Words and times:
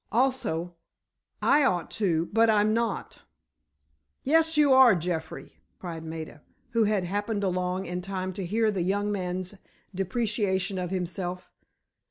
Also, 0.11 0.73
I 1.43 1.63
ought 1.63 1.91
to, 1.91 2.25
but 2.33 2.49
I'm 2.49 2.73
not!" 2.73 3.19
"Yes 4.23 4.57
you 4.57 4.73
are, 4.73 4.95
Jeffrey," 4.95 5.59
cried 5.77 6.03
Maida, 6.03 6.41
who 6.71 6.85
had 6.85 7.03
happened 7.03 7.43
along 7.43 7.85
in 7.85 8.01
time 8.01 8.33
to 8.33 8.43
hear 8.43 8.71
the 8.71 8.81
young 8.81 9.11
man's 9.11 9.53
depreciation 9.93 10.79
of 10.79 10.89
himself. 10.89 11.51